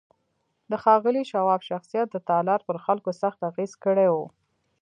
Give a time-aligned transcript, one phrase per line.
[0.71, 4.15] د ښاغلي شواب شخصيت د تالار پر خلکو سخت اغېز کړی و.